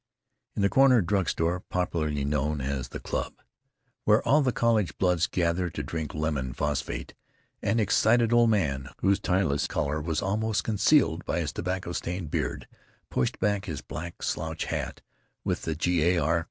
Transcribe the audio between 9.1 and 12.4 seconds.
tieless collar was almost concealed by his tobacco stained